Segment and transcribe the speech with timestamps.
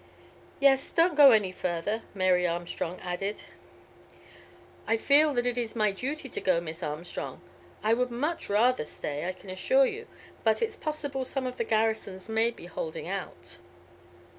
[0.59, 3.43] "Yes; don't go any further," Mary Armstrong added.
[4.87, 7.39] "I feel that it is my duty to go, Miss Armstrong.
[7.83, 10.07] I would much rather stay, I can assure you,
[10.43, 13.57] but it's possible some of the garrisons may be holding out."